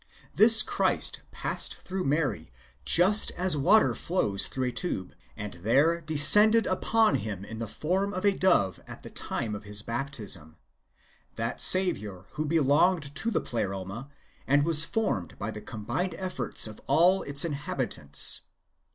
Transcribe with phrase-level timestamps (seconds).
[0.33, 2.51] This Christ passed through Mary
[2.85, 8.11] just as water flows through a tube; and there descended upon him in the form
[8.11, 10.57] of a dove at the time of his baptism,
[11.35, 14.09] that Saviour who belonged to the Pleroma,
[14.47, 18.41] and was formed by the combined efforts of all its inhabitants.